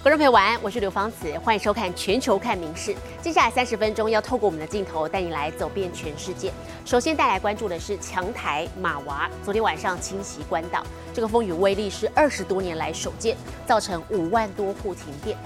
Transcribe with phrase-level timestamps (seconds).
[0.00, 2.94] 观众朋友晚安，我是刘芳慈，欢迎收看《全球看名事》。
[3.20, 6.52] 接下来三十分钟要透过我们的镜头带你来走遍全世界。
[6.84, 15.36] 首先带来关注的是强台马娃，昨天晚上侵袭关岛，这个风雨威力是二十多年来首见，造成五万多户停电。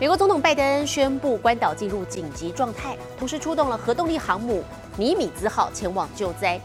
[0.00, 4.64] 美国总统拜登宣布关岛进入紧急状态，同时出动了核动力航母
[4.96, 6.60] 尼米兹号前往救灾。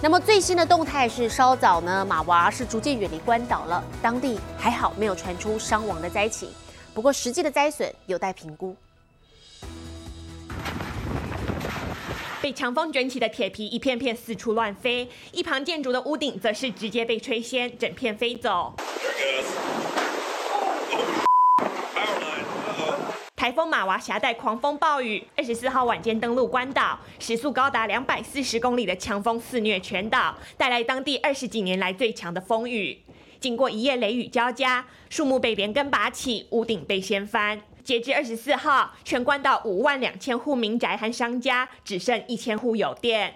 [0.00, 6.48] 那么最新的动态是，稍早呢，马娃是逐渐远离关岛了，当地还好没有传出伤亡的灾情。
[6.98, 8.74] 不过，实际的灾损有待评估。
[12.42, 18.74] 被强风卷起的铁皮一片片四处乱飞，一旁建筑的屋顶则是直接被吹掀，整片飞走。
[23.36, 32.98] 台风马娃携带狂风暴雨，二十四号晚间登陆关岛，时速高达两百四十公里的强风肆虐全岛，带来当地二十几年来最强的风雨。
[33.40, 37.60] 经过一夜雷雨交加，树木被连根拔起，屋顶被掀翻。
[37.84, 43.34] 截至二十四号，全关岛五万两千户民宅和商家只剩一千户有电。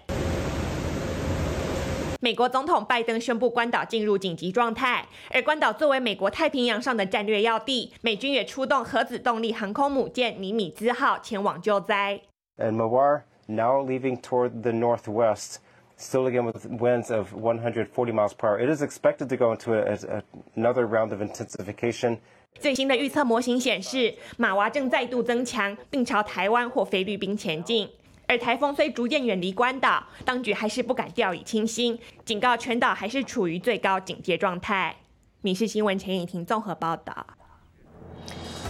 [2.21, 12.21] 美国总统拜登宣布关岛进入紧急状态，而关岛作为美国太平洋上的战略要地，美军也出动核子动力航空母舰尼米兹号前往救灾。
[12.59, 15.57] And Mawar now leaving toward the northwest.
[16.03, 18.59] Still again with winds of 140 miles per hour.
[18.59, 20.23] It is expected to go into a, a,
[20.57, 22.19] another round of intensification.
[22.59, 27.89] 最新的预测模型显示，马娃正再度增强，并朝台湾或菲律宾前进。
[28.27, 34.95] 而台风虽逐渐远离关岛，当局还是不敢掉以轻心，警告全岛还是处于最高警戒状态。
[35.41, 37.27] 民事新闻陈颖婷综合报道。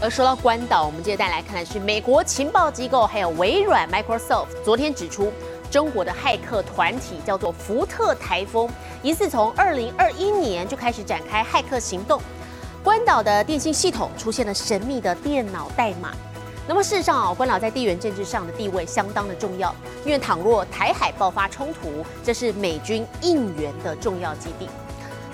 [0.00, 5.32] 而说到关岛，我们接着带来看的是美国情报机构还有微软 Microsoft 昨天指出。
[5.72, 8.68] 中国的骇客团体叫做福特台风，
[9.02, 12.20] 疑似从二零二一年就开始展开骇客行动。
[12.84, 16.12] 关岛的电信系统出现了神秘的电脑代码。
[16.68, 24.68] 那么事实上啊，关岛在地缘政治上的地位相当的重要，因为倘若台海爆发冲突，这是美军应援的重要基地。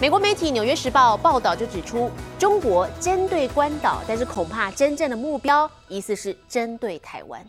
[0.00, 7.44] 美国媒体《纽约时报》报道就指出，中国针对关岛，但是恐怕真正的目标疑似是针对台湾。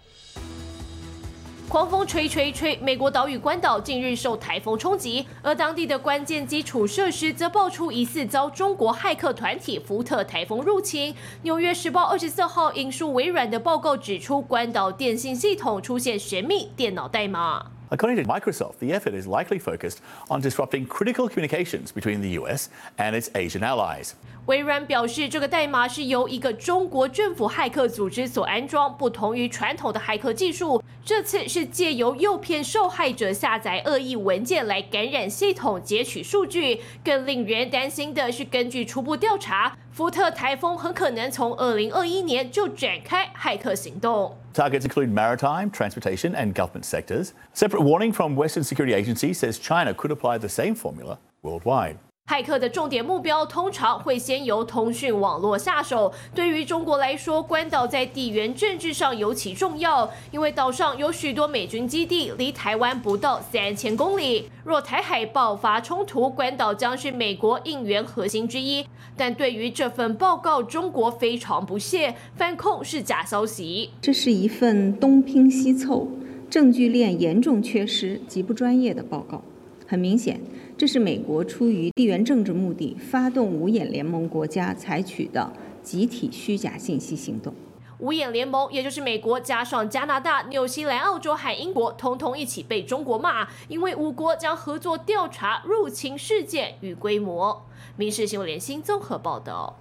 [1.70, 11.14] 狂风吹吹吹，美国岛屿关岛近日受台风冲击，而当地的关键基础设施则爆出疑似遭中国骇客团体福特台风入侵。
[11.44, 17.68] 纽约时报二十四号引述微软的报告指出，关岛电信系统出现神秘电脑代码。
[17.92, 19.98] According to Microsoft, the effort is likely focused
[20.28, 22.66] on disrupting critical communications between the US
[22.98, 24.14] and its Asian allies.
[24.50, 30.82] 微软表示，这个代码是由一个中国政府骇客组织所安装，不同于传统的骇客技术。
[31.06, 36.82] 这次是借由诱骗受害者下载恶意文件来感染系统、截取数据。
[37.06, 44.36] 更令人担心的是，根据初步调查，福特台风很可能从2021年就展开骇客行动。
[44.56, 47.34] Targets include maritime, transportation, and government sectors.
[47.54, 51.98] Separate warning from Western security agencies says China could apply the same formula worldwide.
[52.30, 56.14] 骇客的重点目标通常会先由通讯网络下手。
[56.36, 64.48] 对于中国来说，关岛在地缘政治上尤其重要，因为岛上有许多美军基地，离台湾不到三千公里。
[64.64, 68.86] 若台海爆发冲突，关岛将是美国应援核心之一。
[69.18, 73.90] 但对于这份报告，中国非常不屑，反控是假消息。
[74.00, 76.08] 这是一份东拼西凑、
[76.48, 79.42] 证据链严重缺失、极不专业的报告。
[79.88, 80.40] 很明显。
[80.80, 85.52] 这是美国出于地缘政治目的发动五眼联盟国家采取的
[85.84, 87.54] 集体虚假信息行动。
[87.98, 97.66] 五眼联盟也就是美国加上加拿大、纽西兰、澳洲海英国，通通一起被中国骂，因为五国将合作调查入侵事件与规模。
[97.98, 99.76] 民事新闻联新综合报道。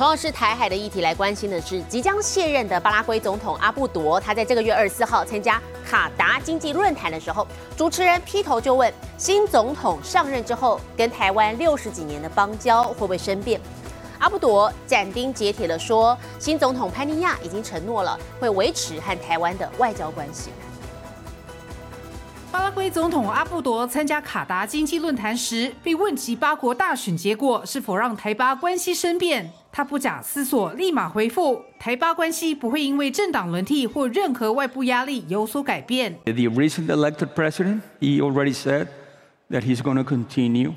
[0.00, 7.46] 同样是台海的议题来关心的是，即将卸任的巴拉圭总统阿布多，他在这个月二十四号参加卡达经济论坛的时候，
[7.76, 13.60] 主持人劈头就问：新总统上任之后，跟台湾六十几年的邦交会不会生变？
[14.20, 20.48] 阿布多斩钉截铁的说，新总统潘尼亚已经承诺了，会维持和台湾的外交关系。
[22.50, 29.52] 巴拉圭总统阿布多参加卡达经济论坛时，被问及八国大选结果是否让台巴关系生变。
[29.72, 36.18] 他不假思索，立马回复：台巴关系不会因为政党轮替或任何外部压力有所改变。
[36.24, 38.88] The recent elected president, he already said
[39.50, 40.72] that he's going to continue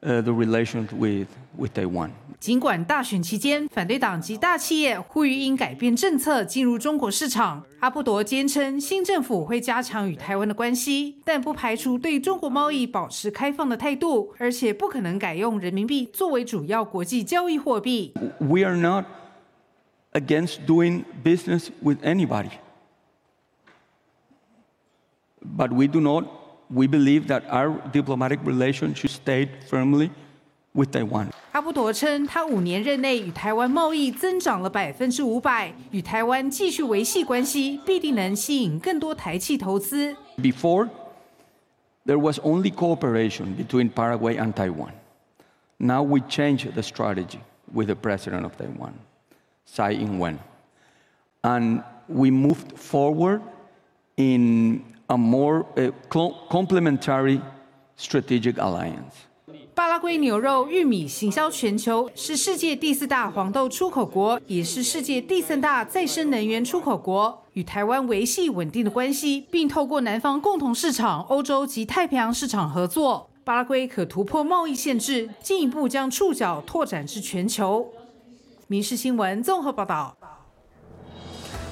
[0.00, 2.10] the relations with with Taiwan.
[2.38, 18.14] 尽管大选期间，反对党及大企业呼吁应改变政策进入中国市场，阿布多坚称新政府会加强与台湾的关系，但不排除对中国贸易保持开放的态度，而且不可能改用人民币作为主要国际交易货币。
[18.38, 19.04] We are not
[20.12, 22.52] against doing business with anybody.
[25.42, 26.24] But we do not,
[26.69, 30.09] we believe that our diplomatic relations should stay firmly
[30.73, 31.29] with Taiwan.
[31.51, 40.15] 阿布朵称，他五年任内与台湾贸易增长了百分之五百，与台湾继续维系关系，必定能吸引更多台企投资。
[40.37, 40.89] Before,
[42.05, 44.91] there was only cooperation between Paraguay and Taiwan.
[45.77, 47.39] Now we changed the strategy
[47.73, 48.93] with the president of Taiwan,
[49.65, 50.39] Tsai Ing-wen.
[51.41, 53.41] And we moved forward
[54.17, 57.40] in a more uh, cl- complementary
[57.98, 59.26] strategic alliance.
[59.74, 67.42] 巴拉圭牛肉、玉米行销全球，是世界第四大黄豆出口国，也是世界第三大再生能源出口国。
[67.54, 77.88] 与台湾维系稳定的关系，并透过南方共同市场、欧洲及太平洋市场合作，巴拉圭可突破贸易限制，进一步将触角拓展至全球。
[78.66, 80.16] 民事新闻综合报道。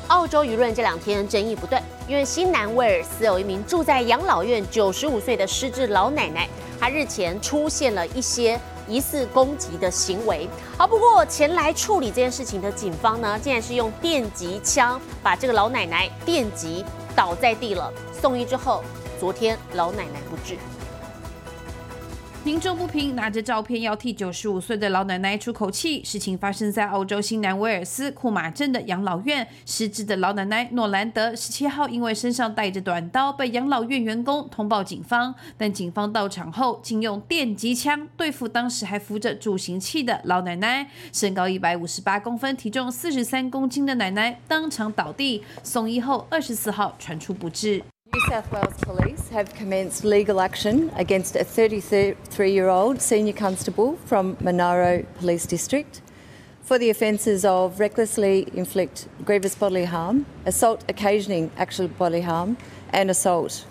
[0.09, 6.49] 澳洲舆论这两天争议不断，因为新南威尔斯有一名住在养老院九十五岁的失智老奶奶，
[6.81, 8.59] 她日前出现了一些
[8.89, 10.49] 疑似攻击的行为。
[10.79, 16.83] 好，不过前来处理这件事情的警方呢，竟然是用电击枪把这个老奶奶电击
[17.15, 17.93] 倒在地了。
[18.19, 18.83] 送医之后，
[19.21, 20.57] 昨天老奶奶不治。
[22.45, 26.03] 民众不平，拿着照片要替九十五岁的老奶奶出口气。
[26.03, 29.47] 事情发生在澳洲新南威尔斯库马镇的养老院。
[29.67, 35.35] 失智的老奶奶诺兰德十七号因为身上带着短刀，被养老院员工通报警方。
[35.59, 40.89] 但警方到场后，竟用电击枪对付当时还扶着助行器的老奶奶。
[41.13, 47.83] 身高一百五十八公分、体重四十三公斤的奶奶当场倒地，送医后二十四号传出不治。
[48.15, 54.37] New South Wales Police have commenced legal action against a 33 year old senior constable from
[54.41, 56.01] Monaro Police District
[56.63, 62.57] for the offences of recklessly inflict grievous bodily harm, assault occasioning actual bodily harm,
[62.91, 63.67] and assault.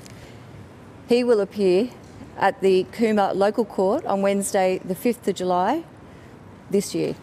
[1.09, 1.89] He will appear
[2.37, 5.83] at the Cooma Local Court on Wednesday, the 5th of July
[6.69, 7.15] this year.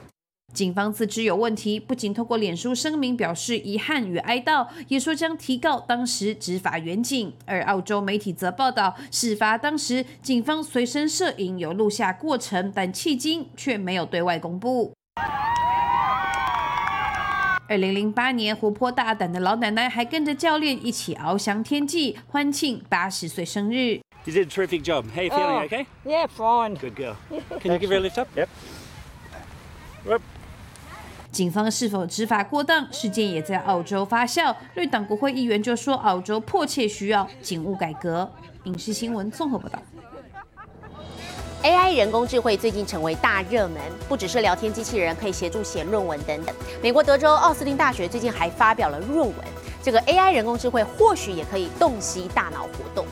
[0.55, 7.33] 警方自知有问题，不仅透过脸书声明表示遗憾与哀悼，也说将提告当时执法员警。
[7.45, 14.95] 而澳洲媒体则报道，事发当时警方随身摄影有录下过程，但迄今却没有对外公布。
[17.67, 24.01] 二零零八年，活泼大胆的老奶奶还跟着教练一起翱翔天际，欢庆八十岁生日。
[24.25, 25.07] You did a terrific job.
[25.15, 25.59] How you feeling?
[25.59, 25.87] Oh, okay?
[26.05, 26.77] Yeah, fine.
[26.77, 27.17] Good girl.
[27.61, 28.29] Can you give her a lift up?
[28.37, 28.49] Yep.
[31.35, 32.87] 警方是否执法过当？
[32.93, 34.55] 事件也在澳洲发酵。
[34.75, 38.31] 绿党国会议员就说，澳洲迫切需要警务改革。
[38.63, 39.83] 影视新闻综合报道。
[41.65, 46.55] AI 人工智慧最近成为大热门，不只是聊天机器人可以协助写论文等等。
[46.81, 49.35] 美国德州奥斯汀大学最近还发表了论文，
[49.83, 53.05] 这个 AI 人工智慧或许也可以洞悉大脑活动。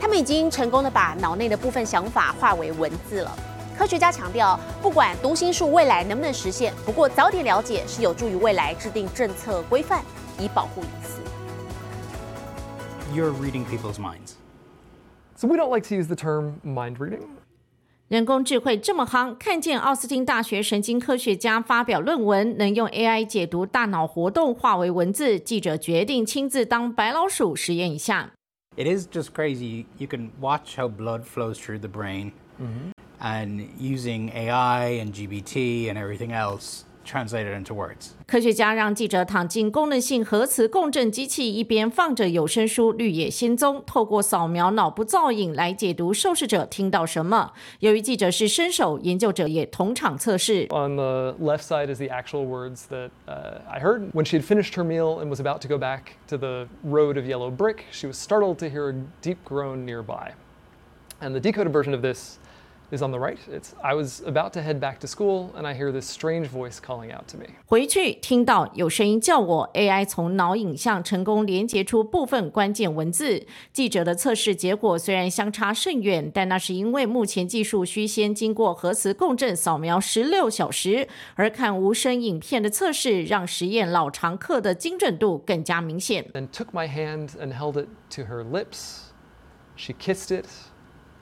[0.00, 3.36] 他们已经成功的把脑内的部分想法化为文字了。
[3.80, 10.02] 科学家强调，不管读心术未来能不能实现，不过早点了解是有助于未来制定政策规范，
[10.38, 11.22] 以保护隐私。
[13.14, 14.32] You're reading people's minds.
[15.34, 17.22] So we don't like to use the term mind reading.
[18.08, 28.32] 人工智慧这么夯，看见奥斯汀大学神经科学家发表论文，能用 AI 解读大脑活动化为文字，记者决定亲自当白老鼠实验一下。
[28.76, 29.86] It is just crazy.
[29.96, 32.32] You can watch how blood flows through the brain,
[33.25, 38.11] and using AI and GBT and everything else, translate it into words.
[38.27, 47.53] 科学家让记者躺进功能性核磁共振机器，一边放着有声书《绿野仙踪》，透过扫描脑部造影来解读受试者听到什么。
[47.79, 50.67] 由于记者是新手，研究者也同场测试。
[50.69, 54.11] On the left side is the actual words that uh, I heard.
[54.13, 57.17] When she had finished her meal and was about to go back to the road
[57.17, 60.33] of yellow brick, she was startled to hear a deep groan nearby.
[61.21, 62.38] And the decoded version of this
[62.90, 63.38] is on the right.
[63.48, 66.78] It's I was about to head back to school and I hear this strange voice
[66.80, 67.46] calling out to me.
[67.66, 73.46] 回去听到有声音叫我，AI 从脑影像成功连接出部分关键文字。
[73.72, 86.26] 记者的测试结果虽然相差甚远，但那是因为目前技术需先经过核磁共振扫描十六小时，而看无声影片的测试让实验老常客的精准度更加明显。
[86.34, 89.10] And took my hand and held it to her lips.
[89.76, 90.46] She kissed it.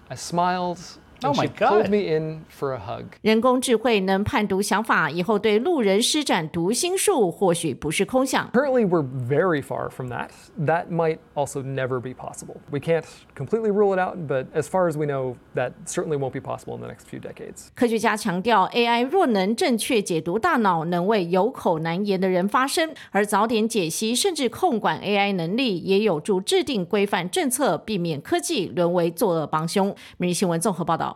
[0.08, 0.78] I smiled
[1.22, 1.90] Oh my God.
[1.90, 3.04] me in for a hug.
[3.22, 8.48] 人工智慧能判读想法，以后对路人施展读心术，或许不是空想。
[8.52, 10.28] Currently, we're very far from that.
[10.64, 12.58] That might also never be possible.
[12.70, 16.30] We can't completely rule it out, but as far as we know, that certainly won't
[16.32, 17.68] be possible in the next few decades.
[17.74, 29.92] 科学家强调，AI 若能正确解读大脑，能为有口难言的人发声；而早点解析甚至控管 AI 能力，也有助制定规范政策，避免科技沦为作恶帮凶。
[30.16, 31.07] 每日新闻综合报道。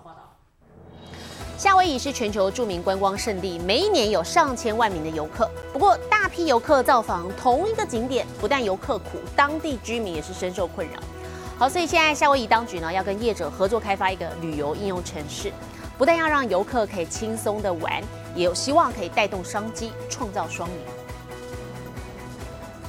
[1.59, 5.49] 夏威夷是全球著名观光胜地，每一年有上千万名的游客。
[5.73, 10.95] 不过，大批游客造访同一个景点，不但游客苦，当地居民也是深受困扰。
[11.59, 15.53] 好，所以现在夏威夷当局呢，要跟业者合作开发一个旅游应用城市，
[15.97, 18.03] 不但要让游客可以轻松的玩，
[18.35, 20.77] 也有希望可以带动商机，创造双赢。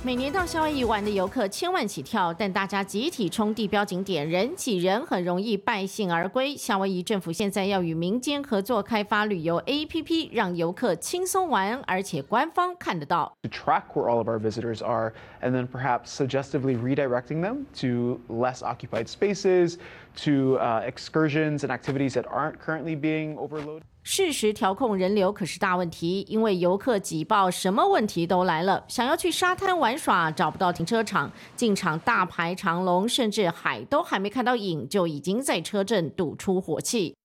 [0.06, 6.58] 每年到夏威夷玩的游客千万起跳，但大家集体冲地标景点，人挤人，很容易败兴而归。
[6.58, 13.34] 夏威夷政府现在要与民间合作开发旅游 APP，让游客轻松玩，而且官方看得到。
[13.44, 18.62] to track where all of our visitors are and then perhaps suggestively redirecting them to less
[18.62, 19.78] occupied spaces,
[20.18, 23.84] to uh, excursions and activities that aren't currently being overloaded.
[24.06, 28.84] 适时调控人流可是大问题，因为游客挤爆，什么问题都来了。
[28.90, 37.16] 想要去沙滩玩耍，找不到停车场，进场大排长龙，甚至海都还没看到影，就已经在车阵堵出火气。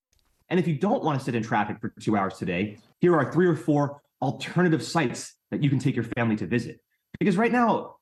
[0.49, 3.29] And if you don't want to sit in traffic for two hours today, here are
[3.31, 6.79] three or four alternative sites that you can take your family to visit.
[7.19, 7.98] Because right now,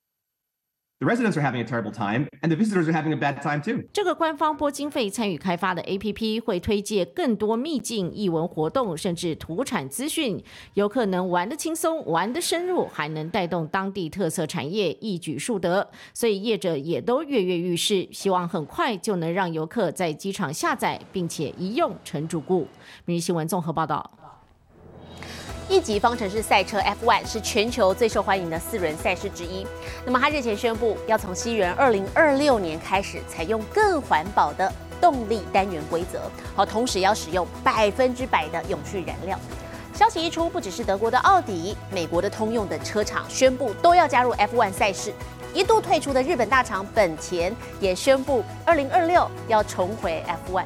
[0.98, 3.60] the residents are having a terrible time and the visitors are having a bad time
[3.60, 3.82] too.
[3.92, 10.42] 这个官方拨经费参与开发的 APP 会推介更多秘境、艺文活动，甚至土产资讯，
[10.74, 15.88] 游客能玩得轻松、玩得深入，还能带动当地特色产业，一举数得。
[16.14, 22.66] 所以业者也都跃跃欲试，希望很快就能让游客在机场下载，并且一用成主顾。
[23.04, 24.25] 每日新闻综合报道。
[25.68, 29.66] 一级方程式赛车 F1 是全球最受欢迎的四轮赛事之一。
[30.04, 39.36] 那么，它日前宣布要从西元二零二六年开始采用更环保的动力单元规则，好，同时要使用百分之百的永续燃料。
[39.92, 45.12] 消息一出，不只是德国的奥迪、美国的通用等车厂宣布都要加入 F1 赛事。
[45.52, 50.64] 一度退出的日本大厂本田也宣布，二零二六要重回 F1。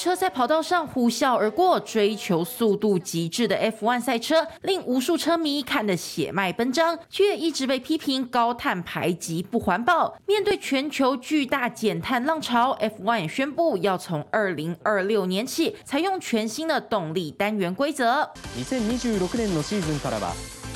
[0.00, 10.16] 车在跑道上呼啸而过，追求速度极致的 F1 赛车，令无数车迷看得血脉奔张，却一直被批评高碳排挤不环保。
[10.26, 18.30] 面对全球巨大减碳浪潮，F1 也宣布要从二零二六年起采用全新的动力单元规则。
[18.56, 20.32] 2026年のシーズンからは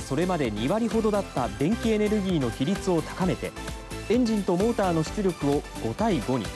[0.06, 3.52] それまで2割ほどだった電気エネルギーの比率を高めて
[4.08, 6.46] エンジンとモーターの出力を5対5に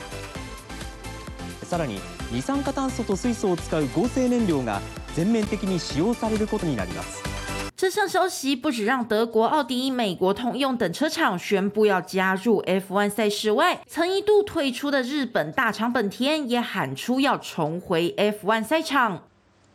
[1.63, 2.01] さらに
[2.33, 4.81] 二酸化炭素と水素を使う合成燃料が
[5.15, 7.23] 全面的に使用されることになります。
[7.77, 19.19] 这项消息不止让德国奥迪、美国通用等车厂宣布要加入 F1 赛事外，曾一度退出的日本大厂本田也喊出要重回 F1 赛场。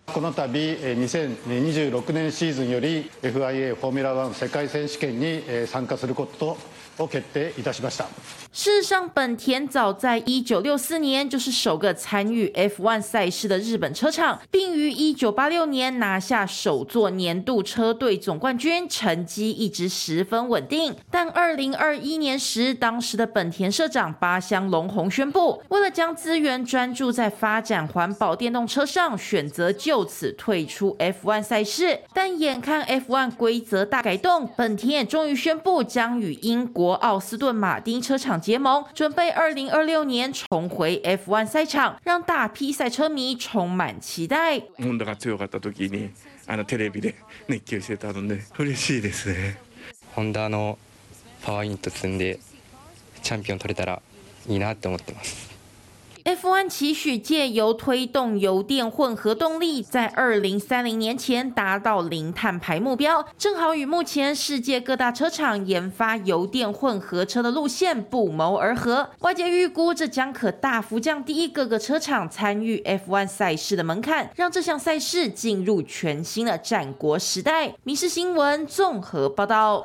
[0.07, 6.57] この度2026年シーズンより FIA フォーミュラ1世界選手権に参加すること
[6.97, 8.05] を決定いたしました。
[8.51, 20.95] 事实上，本田早在一九六四年就是首个参与 F1 赛事的日本车厂，并于一九八六年拿下首座年度车队总冠军，成绩一直十分稳定。
[21.11, 31.99] 但二零二一年时，当时的本田社长八香龙宏宣布，为了将资源专注在发展环保电动车上，选择就此退出 F1 赛事。
[32.13, 44.62] 但眼看 F1 规则大改动，本田也终于宣布将与英国 奥斯顿马丁车厂结盟，准备二零二六年重回 F1 赛场，让大批赛车迷充满期待。
[44.78, 46.10] ホンダが強かった時に
[46.46, 47.14] あのテレビで
[47.48, 49.58] 熱狂してたので嬉しいですね。
[50.14, 50.78] ホンダの
[51.42, 52.38] パワーユニット積んで
[53.22, 54.02] チャンピオン取れたら
[54.48, 55.53] いいなって思ってます。
[56.24, 69.10] F1 期许借由推动油电混合动力，在二零三零年前达到零碳排目标，正好与目前世界各大车厂研发油电混合车的路线不谋而合。
[69.18, 77.68] 外界预估，这将可大幅降低各个车厂参与 F1 赛事的门槛，让这项赛事进入全新的战国时代。
[77.82, 79.84] 《民事新闻》综合报道。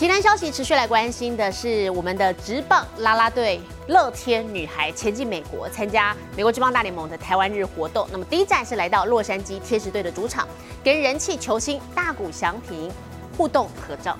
[0.00, 8.08] 体坛消息持续来关心的是我们的职棒拉拉队乐天女孩前进美国参加美国职棒大联盟的台湾日活动。
[8.10, 10.48] 那么第一站是来到洛杉矶天使队的主场，
[10.82, 12.90] 跟人气球星大谷翔平
[13.36, 14.16] 互动合照。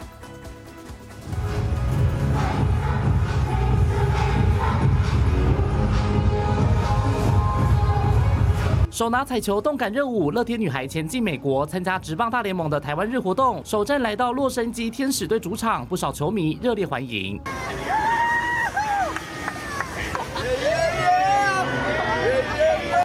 [9.01, 17.41] 手拿彩球动感热舞，乐天女孩前进美国参加职棒大联盟的台湾日活动，首站来到洛杉矶天使队主场，不少球迷热烈欢迎。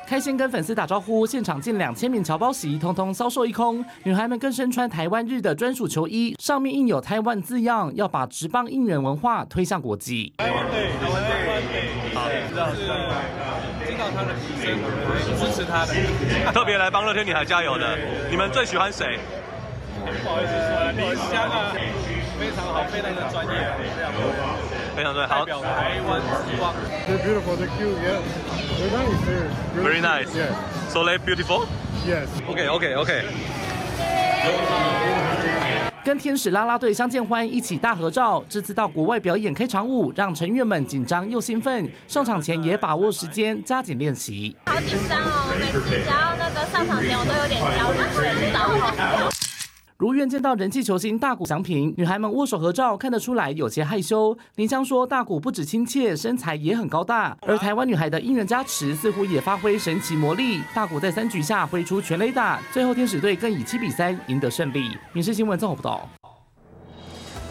[0.05, 3.81] 开心跟粉丝打招呼，现场近两千名侨胞席，通通销售一空。
[4.03, 10.33] 女孩们更身穿台湾日的专属球衣，上面印有台湾字样，要把职棒应援文化推向国际。
[10.39, 11.23] 台湾队，台湾
[11.71, 13.44] 队，好，知道知道
[14.15, 14.79] 他的提升，
[15.37, 15.93] 支持他的，
[16.53, 17.97] 特别来帮乐天女孩加油的。
[18.29, 19.19] 你们最喜欢谁？
[20.23, 21.75] 不好意思说，林香啊，
[22.39, 24.13] 非常好，非常的专业，非常
[24.95, 25.39] 非常对，好。
[25.39, 26.73] 代表台湾之光。
[27.07, 27.57] They're beautiful.
[27.57, 27.97] They're cute.
[27.99, 28.21] Yeah.
[28.77, 29.19] They're nice.
[29.25, 30.29] They're Very really nice.
[30.31, 30.53] cute, Yeah.
[30.89, 31.67] So they beautiful.
[32.05, 32.27] Yes.
[32.47, 33.23] Okay, okay, OK。
[36.17, 38.43] 天使啦啦队相见欢，一起大合照。
[38.47, 41.89] 这次到国外表演开场舞，让成员们紧张又兴奋。
[42.07, 44.55] 上场前也把握时间加紧练习。
[44.65, 47.91] 好紧张哦，每次只要那个上场前我都有点焦
[49.31, 49.34] 虑，
[49.97, 54.37] 如愿见到人气球星大谷翔平，女孩们握手合照，看得出来有些害羞。
[54.55, 57.37] 林香说，大谷不止亲切，身材也很高大。
[57.43, 60.59] 而台湾女孩的应援加持，似乎也发挥神奇魔力。
[60.73, 64.89] 大谷在三局下挥出全垒打，最后天使队更以七比三赢得胜利。
[65.13, 66.24] 民事新闻综合报道。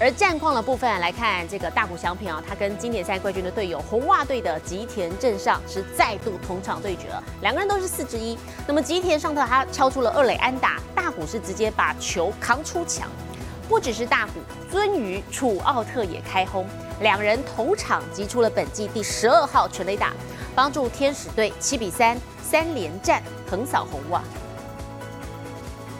[0.00, 8.36] 而战况的部分来看，这个大谷翔平啊，他跟经典赛冠军的队友红袜队的吉田正尚是再度同场对决了，两个人都是四之一。
[8.66, 13.08] 那么吉田上特他敲出了二垒安打，大谷是直接把球扛出墙。
[13.68, 16.66] 不只是大谷，鳟鱼楚奥特也开轰，
[17.00, 20.12] 两人同场击出了本季第十二号全垒打，
[20.56, 24.22] 帮助天使队七比三三连战横扫红袜。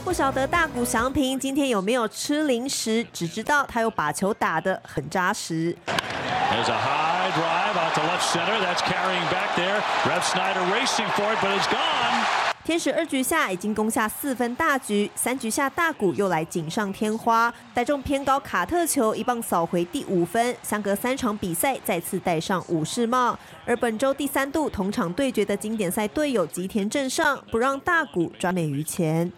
[0.05, 5.75] 不晓得大谷翔平今天有没有吃零食，只知道他又把球打得很扎实。
[5.87, 8.61] There's a high drive out to left center.
[8.61, 9.81] That's carrying back there.
[10.05, 12.34] Rev Snyder racing for it, but it's gone.
[12.65, 23.39] 天使二局下已经攻下四分大局，三局下大谷又来锦上添花，带中偏高卡特球一棒扫回第五分，相隔三场比赛再次戴上武士帽。
[23.67, 29.31] 而本周第三度同场对决的经典赛队友吉田正尚，不让大谷抓美于前。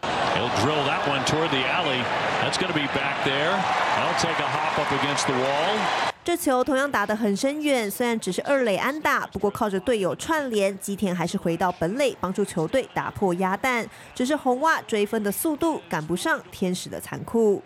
[6.27, 13.89] 这球同样打得很深远，虽然只是二垒安打，不过靠着队友串联，吉田还是回到本垒帮助球队打破鸭蛋。
[14.13, 17.63] 只是红袜追分的速度赶不上天使的残酷。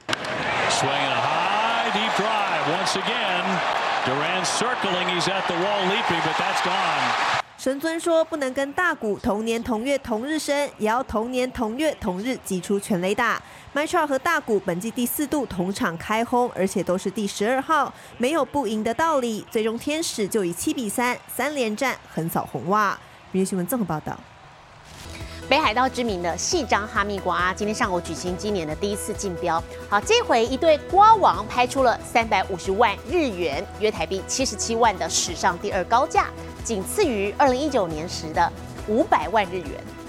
[4.05, 5.09] Durant circling.
[5.09, 7.40] He's at the wall leaping, but that's gone.
[7.61, 13.33] 神尊说：“不能跟大谷同年同月同日生，也要同年同月同日击出全雷打。”
[13.75, 19.45] m y t r a 和大谷本季第四度同场开轰，而且都是第十二号，没有不赢的道理。
[19.51, 22.99] 最终天使就以七比三三连战横扫红袜。
[23.31, 24.19] 明日新闻综合报道。
[25.47, 29.63] 北海道知名的细张哈密瓜今天上午举行今年的第一次竞标。
[29.89, 36.29] 好，这回一对瓜王拍出了三百五十万日元，约台币七十七万的史上第二高价，
[36.65, 38.53] 仅次于二零一九年时的
[38.89, 40.00] 五百万日元。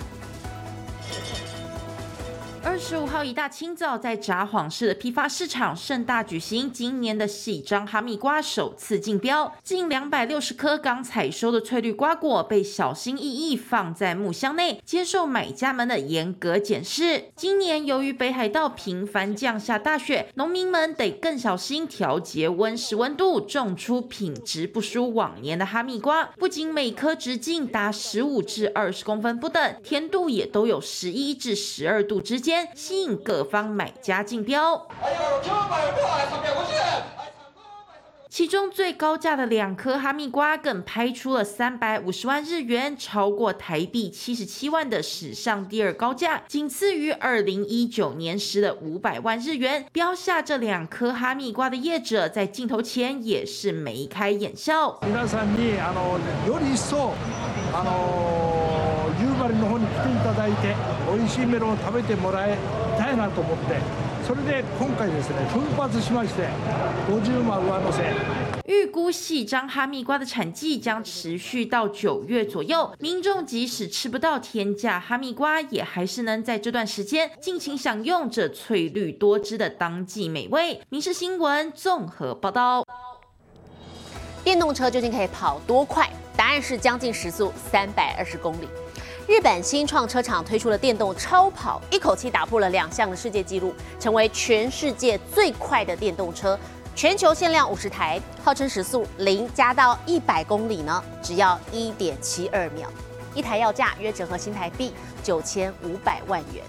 [2.64, 17.32] 二十五号一大清早，在札幌市的批发市场盛大举行今年的喜张哈密瓜首次竞标，近两百六十颗刚采收的翠绿瓜果被小心翼翼放在木箱内，接受买家们的严格检视。
[17.36, 26.26] 今年由于北海道频繁降下大雪，农民们得更小心调节温室温度，种出品质不输往年的哈密瓜。
[26.38, 32.51] 不仅每颗直径达十五至二十公分不等，甜度也都有十一至十二度之间。
[32.76, 34.88] 吸引各方买家竞标。
[38.30, 49.86] 其中最高价的两颗哈密瓜更拍出了三百五十万日元，超过台币七十七万的史上第二高价，仅次于二零一九年时的五百万日元。
[49.92, 55.02] 标下这两颗哈密瓜的业者在镜头前也是眉开眼笑。
[61.11, 62.57] 皆さんにあのより一層あの夕張の方に来ていただいて美味しいメロンを食べてもらい
[62.97, 63.81] たいなと思って
[64.27, 66.49] それで今回ですね奮発しまして
[67.09, 68.03] 50万上乗せ。
[68.67, 80.81] 预估细张哈密瓜的产季将持续到九月左右，民众即使吃不到天价哈密瓜，也还是能在这段时间尽情享用这翠绿多汁的当季美味。
[80.89, 82.85] 民事新闻综合报道。
[84.43, 86.11] 电动车究竟可以跑多快？
[86.37, 88.67] 答案是将近时速三百二十公里。
[89.28, 96.58] 日本新创车厂推出了电动超跑，一口气打破了两项的世界纪录，成为全世界最快的电动车。
[96.96, 102.90] 全球限量五十台，号称时速零加到一百公里呢，只要一点七二秒。
[103.36, 104.92] 一台要价约折合新台币
[105.24, 106.64] 九千五百万元。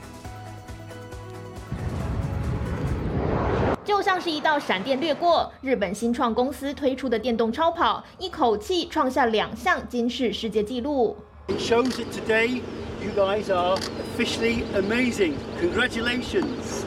[3.84, 11.16] 就像是一道闪电掠过，日本新创公司推出的电动超跑，一口气创下两项金世世界纪录。
[11.48, 12.62] It shows that today
[13.02, 15.34] you guys are officially amazing.
[15.60, 16.84] Congratulations.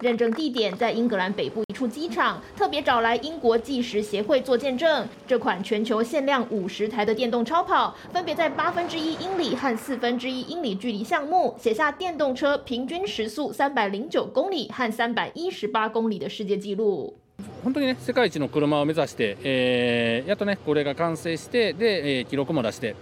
[0.00, 5.06] 认证地点在英格兰北部一处机场，特别找来英国计时协会做见证。
[5.24, 17.16] 这款全球限量五十台的电动超跑，分别在八分之一英里和四分之一英里距离项目写下电动车平均时速三百零九公里和三百一十八公里的世界纪录。
[17.62, 22.96] 本当にね世界一の車を目指して、えー、やっとねこれが完成してで、えー、記録も出して。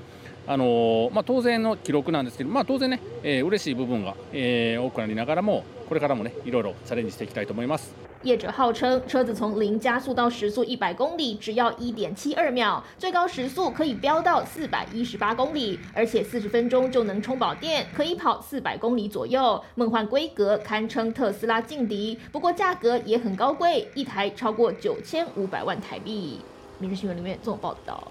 [0.50, 8.07] あのまあ、当然の記録なんですけど、まあ、当然ね、えー、嬉しい部分が、えー、多くなりながらもこれからもねいろいろチャレンジしていきたいと思います。
[8.22, 19.62] 业者号称，车子从零加速到时速一百公里只要一点七二秒，最高时速可以飙到四百一十八公里，而且四十分钟就能充饱电，可以跑四百公里左右。
[19.76, 26.40] 梦幻规格堪称特斯拉劲敌，不过价格也很高贵，一台超过九千五百万台币。
[26.78, 28.02] 明日新闻里面这种报道。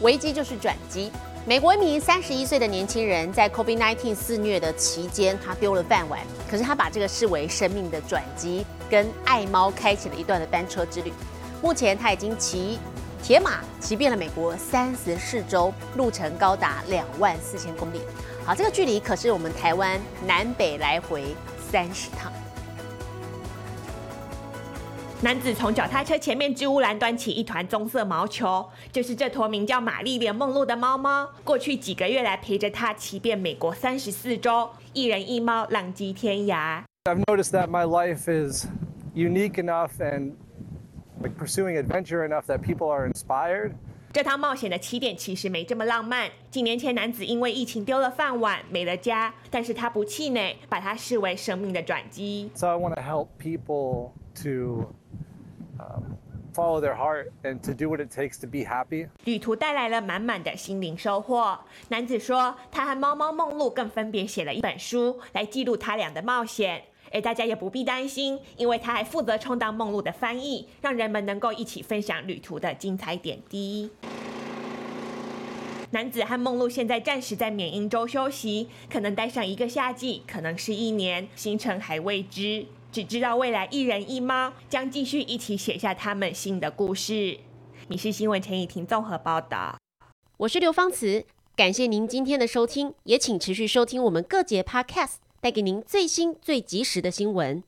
[0.00, 1.10] 危机就是转机。
[1.44, 11.12] 美国一名三十一岁的年轻人在 COVID-19 肆虐的期间，他丢了饭碗，可是他把这个视为生命的转机，跟爱猫开启了一段的单车之旅。
[11.60, 12.78] 目前他已经骑
[13.20, 18.00] 铁马骑遍了美国三十四州，路程高达两万四千公里。
[18.46, 21.34] 好，这个距离可是我们台湾南北来回
[21.72, 22.32] 三十趟。
[25.24, 31.30] 男子从脚踏车前面置物栏端起一团棕色毛球，就是这坨名叫玛丽莲梦露的猫猫。
[31.44, 36.82] 过去几个月来陪着他骑遍美国三十四州，一人一猫，浪迹天涯。
[37.04, 38.66] I've noticed that my life is
[39.14, 40.32] unique enough and
[41.22, 43.74] like pursuing adventure enough that people are inspired.
[44.12, 46.28] 这趟冒险的起点其实没这么浪漫。
[46.50, 52.50] 几年前，男子因为疫情丢了饭碗，没了家，但是他不气馁，把它视为生命的转机。
[52.54, 54.10] So I want to help people
[54.42, 55.01] to um,
[56.54, 59.08] follow their heart and to do what it takes to be happy.
[59.24, 61.58] 旅途带来了满满的心灵收获。
[61.88, 66.82] 男子说，他和猫猫梦露更分别写了一本书来记录他俩的冒险。
[67.14, 73.90] 而大家也不必担心，因为他还负责充当梦露的翻译，让人们能够一起分享旅途的精彩点滴。
[75.90, 82.64] 男子和梦露现在暂时在缅因州休息，可能待上一个夏季，可能是一年，行程还未知。
[82.92, 87.38] 只知道未来一人一猫将继续一起写下他们新的故事。
[87.88, 89.78] 你是新闻陈以婷综合报道。
[90.36, 91.24] 我是刘芳慈，
[91.56, 97.64] 感谢您今天的收听，也请持续收听我们各节 Podcast，带给您最新最及时的新闻。